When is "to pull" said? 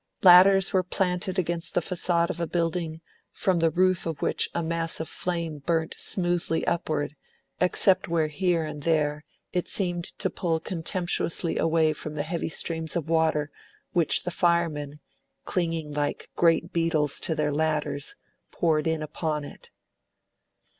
10.17-10.59